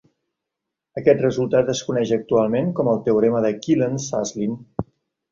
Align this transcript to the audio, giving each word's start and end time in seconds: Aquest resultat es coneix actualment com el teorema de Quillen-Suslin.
Aquest 1.01 1.19
resultat 1.25 1.67
es 1.73 1.81
coneix 1.89 2.13
actualment 2.17 2.71
com 2.79 2.89
el 2.93 3.01
teorema 3.09 3.43
de 3.47 3.51
Quillen-Suslin. 3.67 4.57